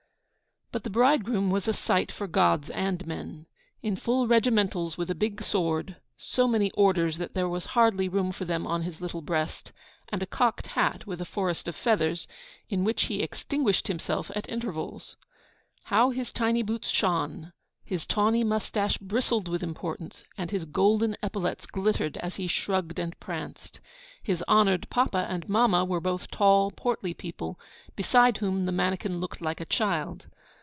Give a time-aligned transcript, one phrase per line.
[0.73, 3.45] But the bridegroom was a sight for gods and men.
[3.81, 8.31] In full regimentals with a big sword, so many orders that there was hardly room
[8.31, 9.73] for them on his little breast,
[10.07, 12.25] and a cocked hat, with a forest of feathers,
[12.69, 15.17] in which he extinguished himself at intervals.
[15.87, 17.51] How his tiny boots shone,
[17.83, 23.19] his tawny moustache bristled with importance, and his golden epaulets glittered as he shrugged and
[23.19, 23.81] pranced!
[24.23, 27.59] His honoured papa and mamma were both tall, portly people,
[27.97, 30.27] beside whom the manikin looked like a child.